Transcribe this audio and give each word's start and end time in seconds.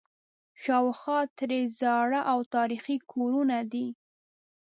شاوخوا 0.63 1.19
ترې 1.37 1.61
زاړه 1.79 2.21
او 2.31 2.39
تاریخي 2.55 2.97
کورونه 3.11 3.57
دي. 3.71 3.87